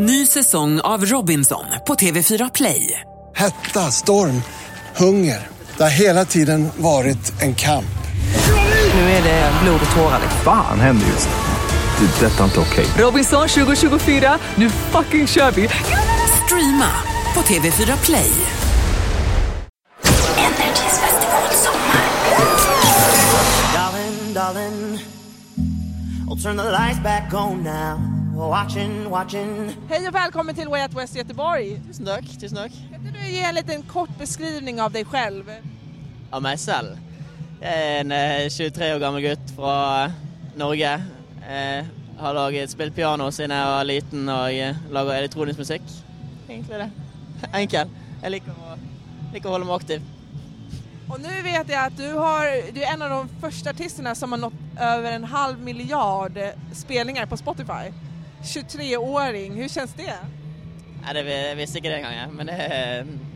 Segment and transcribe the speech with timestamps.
[0.00, 3.00] Ny säsong av Robinson på TV4 Play.
[3.36, 4.42] Hetta, storm,
[4.96, 5.46] hunger.
[5.76, 7.98] Det har hela tiden varit en kamp.
[8.94, 10.20] Nu är det blod och tårar.
[10.44, 12.06] Fan händer just nu.
[12.06, 12.26] Det.
[12.26, 12.86] är Detta är inte okej.
[12.98, 15.68] Robinson 2024, nu fucking kör vi!
[16.44, 16.90] Streama
[17.34, 18.32] på TV4 Play.
[20.36, 22.04] Energys festivalsommar.
[23.74, 24.98] Darling, darling,
[26.30, 28.17] I'll turn the lights back on now.
[28.38, 29.76] Watching, watching.
[29.88, 31.80] Hej och välkommen till Way Out West Göteborg.
[31.86, 32.72] Tusen tack, tusen tack.
[32.90, 35.50] Kan du ge en liten kort beskrivning av dig själv?
[36.30, 36.94] Av meg selv.
[37.60, 39.74] Jeg er en eh, 23 år gammel gutt fra
[40.54, 40.92] Norge.
[41.50, 45.90] Eh, har laget, spilt piano siden jeg var liten og eh, lager elektronisk musikk.
[46.48, 46.90] Egentlig det.
[47.50, 47.90] Enkel.
[48.22, 48.78] Liker å,
[49.34, 50.02] liker å hålla mig aktiv.
[51.08, 54.32] Och nu vet jag att du, har, du är en av de första artisterna som
[54.32, 56.38] har nått över en halv miljard
[56.72, 57.90] spelningar på Spotify.
[58.44, 60.14] 23-åring, hur känns det?
[61.04, 62.28] Nei, det vi- visste ikke det engang, jeg.
[62.32, 62.56] men det,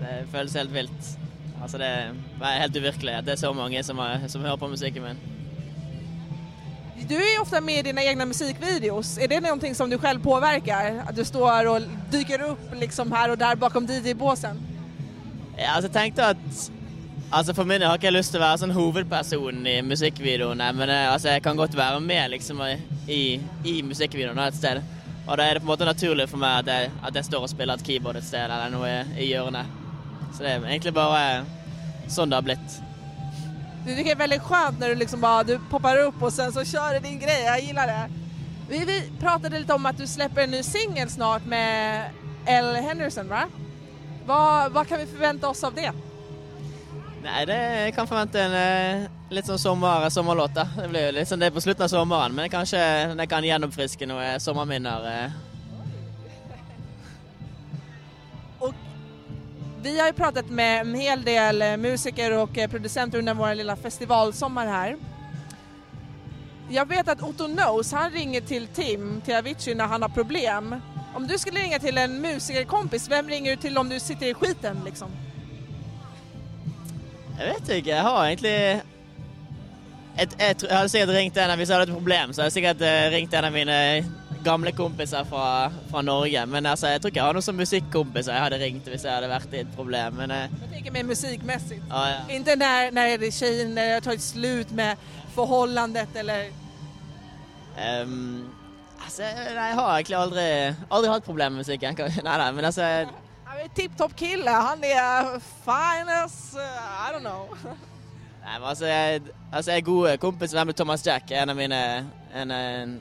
[0.01, 1.13] det føles helt vilt.
[1.63, 1.87] Altså det
[2.43, 5.19] er helt uvirkelig at det er så mange som, har, som hører på musikken min.
[7.09, 9.19] Du är ofta med i dina egna musikvideos.
[9.19, 11.05] Är det någonting som du själv påverkar?
[11.09, 14.57] Att du står och dyker upp liksom här och där bakom DJ-båsen?
[15.59, 16.37] Ja, altså, jeg tenkte at
[17.33, 20.67] Altså For min del har ikke jeg lyst til å være sånn hovedpersonen i musikkvideoene,
[20.77, 22.61] men eh, altså, jeg kan godt være med liksom
[23.09, 23.23] i,
[23.65, 24.83] i musikkvideoene et sted.
[25.25, 27.47] Og da er det på en måte naturlig for meg at jeg, at jeg står
[27.47, 29.81] og spiller et keyboard et sted eller noe i, i hjørnet.
[30.35, 31.49] Så det er egentlig bare eh,
[32.13, 32.79] sånn det har blitt.
[33.87, 36.53] Du tycker det är väldigt skönt när du liksom bara du poppar upp och sen
[36.53, 38.09] så kör du din grej, jag gillar det.
[38.69, 42.05] Vi, vi pratade lite om att du släpper en ny singel snart med
[42.47, 43.49] Elle Henderson va?
[44.27, 45.93] Vad, vad kan vi förvänta oss av det?
[47.25, 51.61] Nej, det kan forvente en eh, Lite som sommer, Det blir ju litt det på
[51.61, 52.35] slutet av sommaren.
[52.35, 55.31] men kanske den kan genomfriska några sommarminnen.
[58.59, 58.75] Och
[59.83, 63.55] vi har ju pratat med en hel del eh, musiker och eh, producenter under vår
[63.55, 64.97] lilla festivalsommar här.
[66.69, 70.77] Jag vet att Otto Knows, han ringer till Tim, till Avicii när han har problem.
[71.15, 74.35] Om du skulle ringa till en musikerkompis, vem ringer du till om du sitter i
[74.35, 75.09] skiten liksom?
[77.43, 77.91] Jeg vet ikke.
[77.91, 78.83] Jeg har egentlig
[80.19, 82.51] et, tror- jeg hadde sikkert ringt en av Hvis jeg hadde et problem, så hadde
[82.51, 83.79] jeg sikkert eh, ringt en av mine
[84.45, 86.47] gamle kompiser fra, fra Norge.
[86.47, 89.15] Men alltså, jeg tror ikke jeg har noen som musikkompiser jeg hadde ringt hvis jeg
[89.15, 90.15] hadde vært i et problem.
[90.21, 91.83] Men eh, Jag tänker mig musikmässigt.
[91.89, 92.35] ja, ja.
[92.35, 94.97] Inte när, när tjejen, när det har tagit slut med
[95.35, 96.51] förhållandet eller...
[97.79, 98.49] Ehm,
[99.05, 100.47] altså, nei, jeg har egentlig aldri,
[100.91, 101.97] aldri hatt problemer med musikken.
[101.99, 102.83] Nei, nei, men altså
[103.53, 106.55] Han är tipptopp kille, han är fine as...
[108.45, 111.57] Nej, men alltså, jag, altså, jeg er god eh, kompis med Thomas Jack, en av
[111.57, 113.01] mine en, en,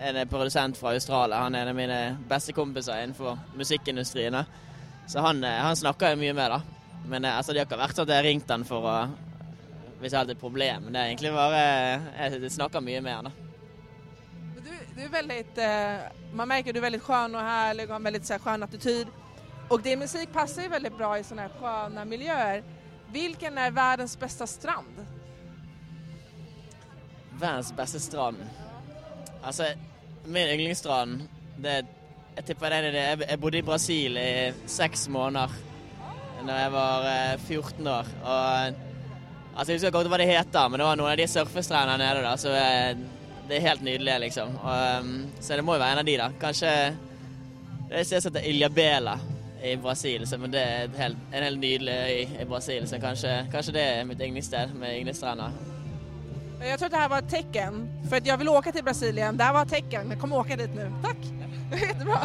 [0.00, 1.36] en produsent fra Australia.
[1.36, 4.36] Han er en av mine beste kompiser innenfor musikkindustrien.
[5.06, 6.60] Så han, eh, han snakker jeg mye med, da.
[7.06, 8.96] Men eh, altså, det har ikke vært sånn at jeg har ringt han for å
[9.96, 10.82] Hvis jeg hadde et problem.
[10.84, 11.60] Men det er egentlig bare
[12.26, 13.30] eh, Jeg snakker mye med han, da.
[14.66, 15.58] Du, du är väldigt,
[16.32, 18.40] man märker att du är väldigt skön och härlig och har en väldigt så här,
[18.40, 19.06] skön attityd.
[19.68, 22.62] Och din musik passar ju väldigt bra i sådana här sköna miljöer.
[23.16, 25.06] Vilken är världens bästa strand?
[27.40, 28.36] Världens bästa strand.
[29.42, 29.64] Alltså,
[30.24, 31.28] min yndlingsstrand
[31.58, 31.86] det,
[32.34, 33.26] jag tippar det är det.
[33.30, 35.50] Jag bodde i Brasil i sex månader
[36.44, 38.06] när jag var eh, 14 år.
[38.22, 38.30] Och,
[39.54, 42.22] alltså, jag husker inte vad det heter, men det var någon av de surfestrendene nede.
[42.22, 42.96] da, så eh,
[43.48, 44.56] Det är helt nydelig, liksom.
[44.56, 46.30] Och, ehm, så det må jo være en av de, da.
[46.40, 46.96] Kanskje
[47.88, 49.18] Det er som heter Ilhabela
[49.64, 50.26] i Brasil.
[50.26, 53.82] Så, men det et helt, en helt nydelig øy i Brasil, så kanskje, kanskje det
[53.82, 55.50] er mitt yndlingssted med yndlingsstrender.
[56.60, 57.88] Jag tror att det här var ett tecken.
[58.08, 59.36] För att jag vill åka till Brasilien.
[59.36, 60.10] Det här var ett tecken.
[60.10, 60.92] Jag kommer åka dit nu.
[61.02, 61.16] Tack!
[61.82, 62.18] Jättebra.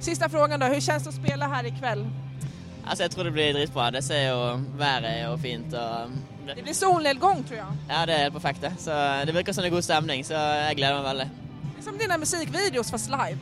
[0.00, 0.66] Sista frågan då.
[0.66, 2.06] Hur känns det att spela här ikväll?
[2.86, 3.90] Altså, jeg tror det blir dritbra.
[3.90, 4.32] Det ser
[4.78, 5.74] Været er jo fint.
[5.74, 6.10] og
[6.56, 7.66] Det blir solnedgång tror jag.
[7.88, 8.60] Ja, det er helt perfekt.
[8.62, 8.72] det.
[8.78, 8.90] Så
[9.26, 11.30] Det virker som er god stemning, så jeg gleder meg veldig.
[11.74, 13.38] Det är som dina musikvideos fast live.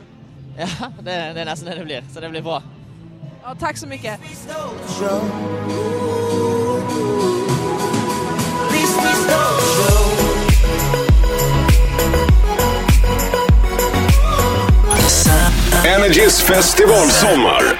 [0.57, 0.67] Ja,
[1.01, 2.03] det, det er nesten det det blir.
[2.13, 2.61] Så det blir bra.
[3.43, 4.19] Ja, tack så mycket.
[15.85, 17.79] Energys festivalsommar.